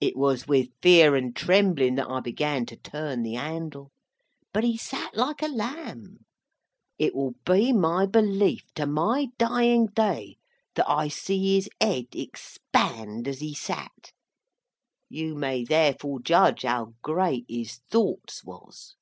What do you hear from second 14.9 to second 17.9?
you may therefore judge how great his